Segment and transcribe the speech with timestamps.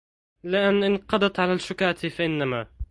[0.43, 2.67] لئن انتقضت على الشكاة فإنما